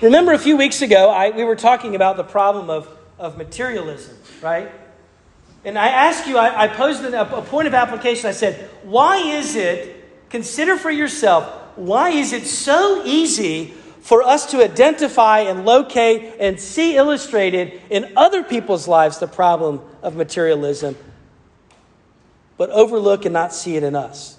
[0.02, 4.18] Remember a few weeks ago, I, we were talking about the problem of, of materialism,
[4.42, 4.72] right?
[5.64, 8.28] And I asked you, I, I posed a, a point of application.
[8.28, 10.01] I said, why is it,
[10.32, 16.60] consider for yourself, why is it so easy for us to identify and locate and
[16.60, 20.96] see illustrated in other people's lives the problem of materialism,
[22.58, 24.38] but overlook and not see it in us.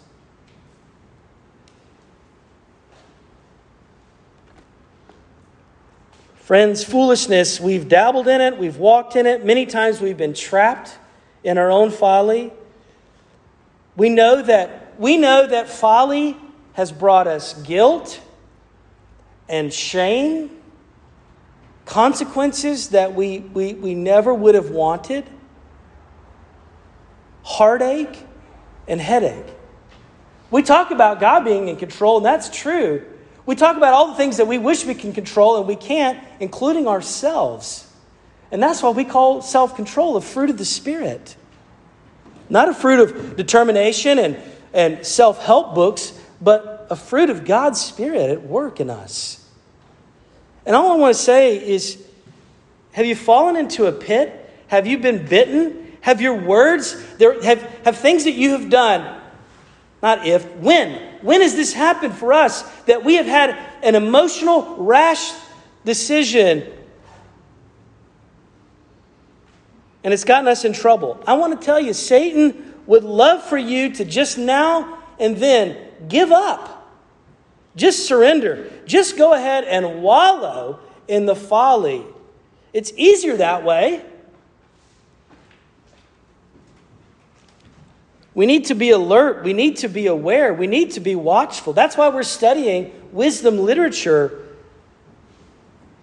[6.35, 9.45] Friends, foolishness, we've dabbled in it, we've walked in it.
[9.45, 10.99] Many times we've been trapped
[11.45, 12.53] in our own folly.
[13.97, 16.37] We know that we know that folly
[16.75, 18.21] has brought us guilt
[19.49, 20.51] and shame,
[21.85, 25.25] consequences that we, we, we never would have wanted,
[27.43, 28.25] heartache,
[28.89, 29.53] and headache.
[30.51, 33.05] We talk about God being in control, and that's true.
[33.45, 36.23] We talk about all the things that we wish we can control and we can't,
[36.41, 37.91] including ourselves.
[38.51, 41.37] And that's why we call self control a fruit of the Spirit.
[42.49, 44.37] Not a fruit of determination and,
[44.73, 49.45] and self help books, but a fruit of God's Spirit at work in us.
[50.65, 52.03] And all I want to say is
[52.93, 54.39] have you fallen into a pit?
[54.69, 55.97] Have you been bitten?
[56.03, 59.21] Have your words, there, have, have things that you have done,
[60.03, 61.01] not if, when?
[61.23, 65.33] When has this happened for us that we have had an emotional, rash
[65.85, 66.67] decision
[70.05, 71.23] and it's gotten us in trouble?
[71.27, 75.77] I want to tell you, Satan would love for you to just now and then
[76.09, 76.91] give up.
[77.77, 78.71] Just surrender.
[78.87, 82.05] Just go ahead and wallow in the folly.
[82.73, 84.05] It's easier that way.
[88.35, 89.45] We need to be alert.
[89.45, 90.55] We need to be aware.
[90.55, 91.75] We need to be watchful.
[91.75, 94.39] That's why we're studying wisdom literature.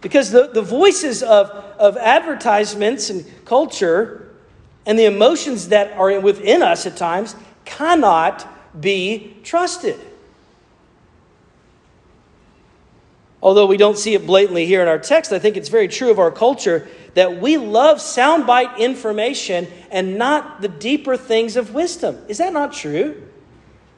[0.02, 4.29] Because the, the voices of, of advertisements and culture
[4.90, 8.48] and the emotions that are within us at times cannot
[8.82, 10.00] be trusted.
[13.40, 16.10] Although we don't see it blatantly here in our text, I think it's very true
[16.10, 22.18] of our culture that we love soundbite information and not the deeper things of wisdom.
[22.28, 23.30] Is that not true?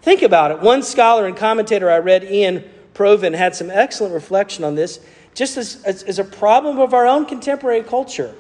[0.02, 0.60] Think about it.
[0.60, 5.00] One scholar and commentator I read, Iain Provan, had some excellent reflection on this,
[5.36, 8.36] just as, as, as a problem of our own contemporary culture.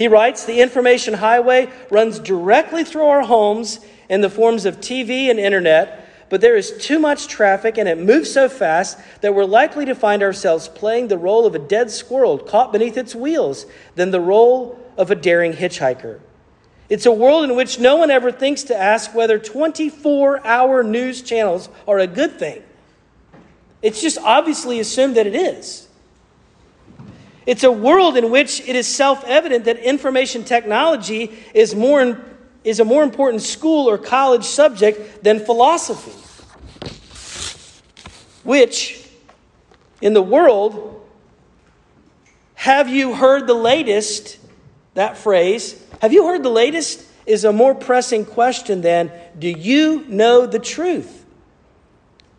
[0.00, 5.28] He writes The information highway runs directly through our homes in the forms of TV
[5.28, 5.98] and internet
[6.30, 9.94] but there is too much traffic and it moves so fast that we're likely to
[9.94, 14.20] find ourselves playing the role of a dead squirrel caught beneath its wheels than the
[14.20, 16.20] role of a daring hitchhiker.
[16.88, 21.20] It's a world in which no one ever thinks to ask whether 24 hour news
[21.20, 22.62] channels are a good thing.
[23.82, 25.88] It's just obviously assumed that it is.
[27.46, 32.20] It's a world in which it is self evident that information technology is more
[32.62, 36.12] is a more important school or college subject than philosophy,
[38.44, 39.08] which
[40.00, 41.06] in the world,
[42.54, 44.38] have you heard the latest?
[44.94, 47.06] That phrase, have you heard the latest?
[47.26, 51.19] Is a more pressing question than, do you know the truth?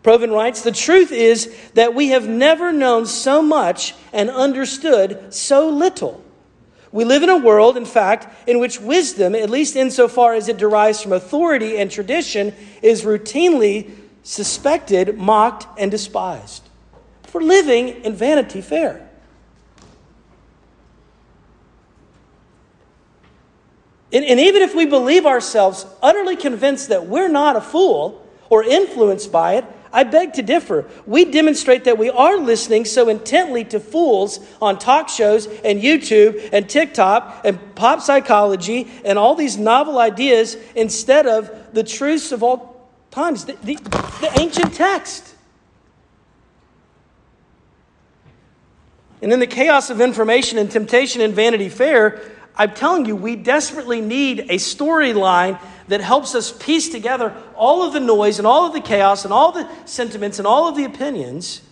[0.02, 5.68] Provan writes, the truth is that we have never known so much and understood so
[5.68, 6.24] little.
[6.90, 10.58] We live in a world, in fact, in which wisdom, at least insofar as it
[10.58, 13.90] derives from authority and tradition, is routinely
[14.22, 16.68] suspected, mocked, and despised.
[17.32, 19.08] We're living in Vanity Fair.
[24.12, 28.62] And, and even if we believe ourselves utterly convinced that we're not a fool or
[28.62, 30.86] influenced by it, I beg to differ.
[31.06, 36.48] We demonstrate that we are listening so intently to fools on talk shows and YouTube
[36.52, 42.42] and TikTok and pop psychology and all these novel ideas instead of the truths of
[42.42, 45.34] all times, the, the, the ancient text.
[49.20, 52.20] And in the chaos of information and temptation in Vanity Fair,
[52.56, 57.92] I'm telling you, we desperately need a storyline that helps us piece together all of
[57.92, 60.84] the noise and all of the chaos and all the sentiments and all of the
[60.84, 61.62] opinions.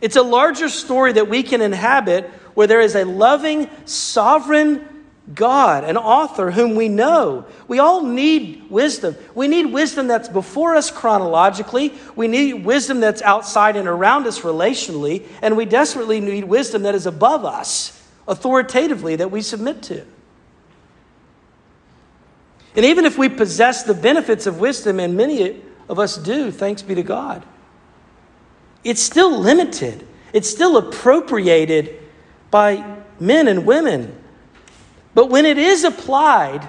[0.00, 4.86] It's a larger story that we can inhabit where there is a loving, sovereign
[5.32, 7.46] God, an author whom we know.
[7.66, 9.16] We all need wisdom.
[9.34, 11.94] We need wisdom that's before us chronologically.
[12.14, 15.26] We need wisdom that's outside and around us relationally.
[15.40, 20.04] And we desperately need wisdom that is above us authoritatively that we submit to.
[22.76, 26.82] And even if we possess the benefits of wisdom, and many of us do, thanks
[26.82, 27.44] be to God,
[28.82, 30.06] it's still limited.
[30.32, 32.00] It's still appropriated
[32.50, 34.20] by men and women.
[35.14, 36.68] But when it is applied,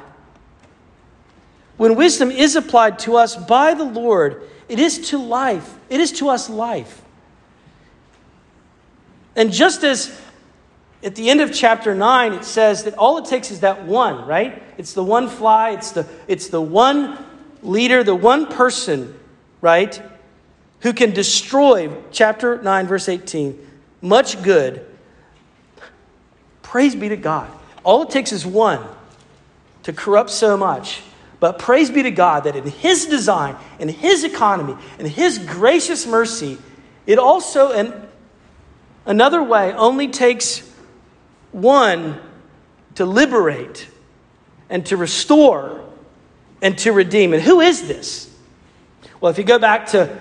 [1.77, 5.77] when wisdom is applied to us by the Lord, it is to life.
[5.89, 7.01] It is to us life.
[9.35, 10.07] And just as
[11.05, 14.25] at the end of chapter 9, it says that all it takes is that one,
[14.25, 14.61] right?
[14.79, 17.23] It's the one fly, it's the, it's the one
[17.61, 19.17] leader, the one person,
[19.61, 20.01] right?
[20.79, 23.55] Who can destroy, chapter 9, verse 18,
[24.01, 24.83] much good.
[26.63, 27.51] Praise be to God.
[27.83, 28.83] All it takes is one
[29.83, 31.03] to corrupt so much.
[31.39, 36.07] But praise be to God that in His design, in His economy, in His gracious
[36.07, 36.57] mercy,
[37.05, 37.93] it also, in
[39.05, 40.71] another way, only takes
[41.55, 42.19] one
[42.95, 43.87] to liberate
[44.69, 45.87] and to restore
[46.61, 47.31] and to redeem.
[47.31, 48.29] And who is this?
[49.21, 50.17] Well, if you go back to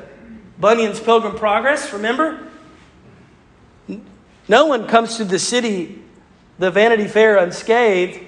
[0.61, 2.49] Bunyan's Pilgrim Progress, remember?
[4.47, 6.01] No one comes to the city,
[6.61, 8.21] the Vanity Fair, unscathed,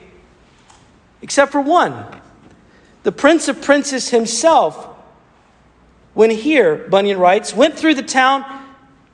[1.23, 2.07] except for one.
[3.05, 4.85] The Prince of Princes himself,
[6.15, 8.66] when here, Bunyan writes, went through the town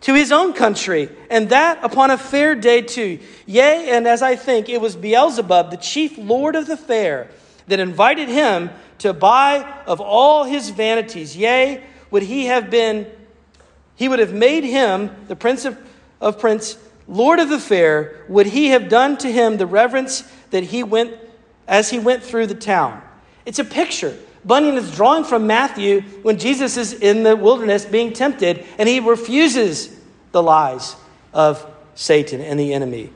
[0.02, 3.18] to his own country, and that upon a fair day too.
[3.46, 7.28] Yea, and as I think, it was Beelzebub, the chief lord of the fair,
[7.68, 11.36] that invited him to buy of all his vanities.
[11.36, 13.06] Yea, would he have been,
[13.94, 15.78] he would have made him, the prince of,
[16.20, 16.76] of prince,
[17.06, 21.14] lord of the fair, would he have done to him the reverence that he went,
[21.68, 23.00] as he went through the town.
[23.46, 24.16] It's a picture.
[24.44, 29.00] Bunyan is drawing from Matthew when Jesus is in the wilderness being tempted, and he
[29.00, 29.96] refuses
[30.32, 30.96] the lies
[31.32, 31.64] of
[31.94, 33.10] Satan and the enemy.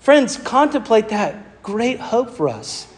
[0.00, 2.88] Friends, contemplate that great hope for us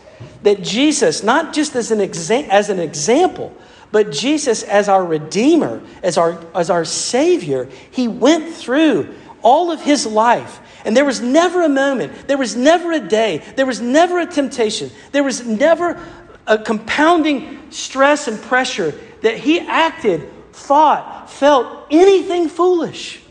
[0.43, 3.55] that Jesus, not just as an, exa- as an example,
[3.93, 9.83] but Jesus as our Redeemer, as our, as our Savior, He went through all of
[9.83, 10.61] His life.
[10.85, 14.27] And there was never a moment, there was never a day, there was never a
[14.27, 16.01] temptation, there was never
[16.47, 23.23] a compounding stress and pressure that he acted, thought, felt anything foolish.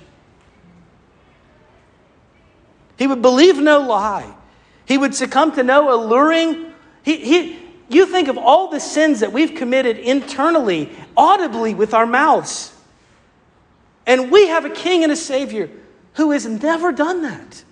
[2.98, 4.34] He would believe no lie.
[4.86, 6.74] He would succumb to no alluring.
[7.04, 12.06] He, he, you think of all the sins that we've committed internally, audibly with our
[12.06, 12.76] mouths.
[14.06, 15.70] And we have a king and a savior
[16.14, 17.64] who has never done that.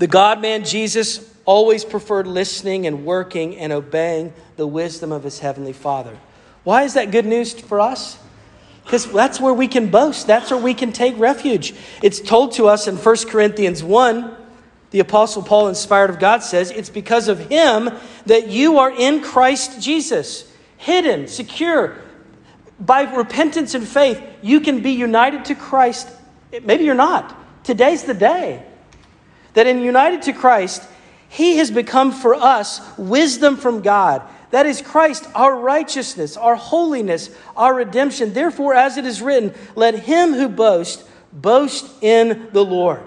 [0.00, 5.40] The God man Jesus always preferred listening and working and obeying the wisdom of his
[5.40, 6.16] heavenly Father.
[6.64, 8.18] Why is that good news for us?
[8.82, 10.26] Because that's where we can boast.
[10.26, 11.74] That's where we can take refuge.
[12.02, 14.34] It's told to us in 1 Corinthians 1,
[14.90, 17.90] the Apostle Paul, inspired of God, says, It's because of him
[18.24, 21.98] that you are in Christ Jesus, hidden, secure.
[22.80, 26.08] By repentance and faith, you can be united to Christ.
[26.62, 27.36] Maybe you're not.
[27.64, 28.64] Today's the day.
[29.54, 30.82] That in united to Christ,
[31.28, 34.22] He has become for us wisdom from God.
[34.50, 38.32] That is Christ, our righteousness, our holiness, our redemption.
[38.32, 43.02] Therefore, as it is written, let him who boasts boast in the Lord.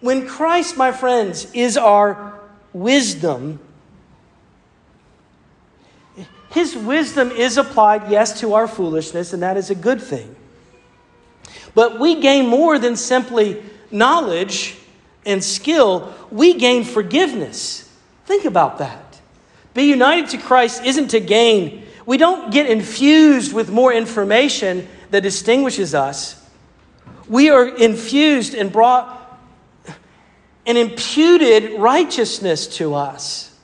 [0.00, 2.38] When Christ, my friends, is our
[2.72, 3.58] wisdom,
[6.50, 10.34] his wisdom is applied, yes, to our foolishness, and that is a good thing.
[11.74, 14.77] But we gain more than simply knowledge
[15.28, 17.88] and skill, we gain forgiveness.
[18.24, 19.20] Think about that.
[19.74, 25.22] Be united to Christ isn't to gain, we don't get infused with more information that
[25.22, 26.42] distinguishes us.
[27.28, 29.14] We are infused and brought
[30.66, 33.54] an imputed righteousness to us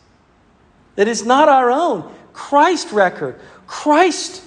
[0.96, 2.14] that is not our own.
[2.34, 4.42] Christ record, Christ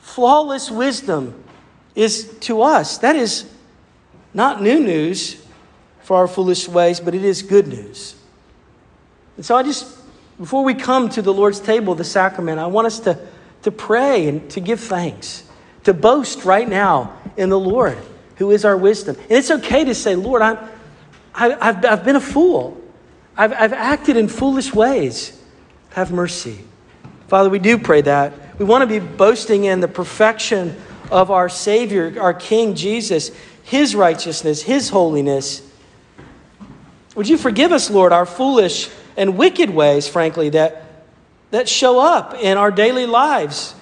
[0.00, 1.44] flawless wisdom
[1.94, 2.98] is to us.
[2.98, 3.50] That is
[4.32, 5.43] not new news
[6.04, 8.14] for our foolish ways, but it is good news.
[9.36, 9.98] And so I just,
[10.38, 13.18] before we come to the Lord's table, the sacrament, I want us to,
[13.62, 15.44] to pray and to give thanks,
[15.84, 17.98] to boast right now in the Lord,
[18.36, 19.16] who is our wisdom.
[19.16, 20.58] And it's okay to say, Lord, I'm,
[21.34, 22.80] I, I've, I've been a fool.
[23.34, 25.42] I've, I've acted in foolish ways.
[25.90, 26.60] Have mercy.
[27.28, 28.58] Father, we do pray that.
[28.58, 30.76] We want to be boasting in the perfection
[31.10, 33.30] of our Savior, our King Jesus,
[33.62, 35.63] His righteousness, His holiness.
[37.14, 40.82] Would you forgive us, Lord, our foolish and wicked ways, frankly, that,
[41.50, 43.74] that show up in our daily lives?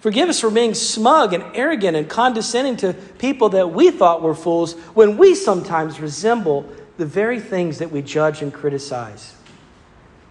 [0.00, 4.34] Forgive us for being smug and arrogant and condescending to people that we thought were
[4.34, 6.66] fools when we sometimes resemble
[6.96, 9.34] the very things that we judge and criticize.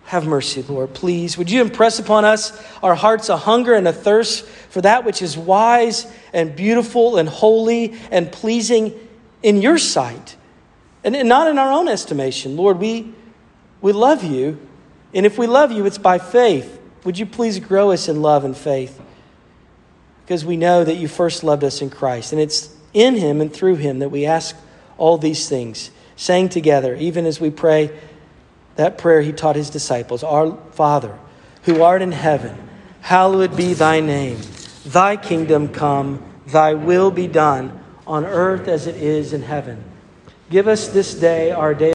[0.06, 1.38] Have mercy, Lord, please.
[1.38, 5.22] Would you impress upon us our hearts a hunger and a thirst for that which
[5.22, 8.92] is wise and beautiful and holy and pleasing
[9.42, 10.36] in your sight
[11.04, 12.58] and not in our own estimation.
[12.58, 13.14] Lord, we,
[13.82, 14.60] we love you.
[15.14, 16.80] And if we love you, it's by faith.
[17.04, 19.00] Would you please grow us in love and faith?
[20.26, 22.34] Because we know that you first loved us in Christ.
[22.34, 24.56] And it's in him and through him that we ask
[24.98, 27.98] all these things, saying together, even as we pray
[28.76, 31.18] that prayer he taught his disciples Our Father,
[31.64, 32.58] who art in heaven,
[33.02, 34.40] hallowed be thy name.
[34.86, 37.79] Thy kingdom come, thy will be done
[38.10, 39.82] on earth as it is in heaven.
[40.50, 41.88] Give us this day our daily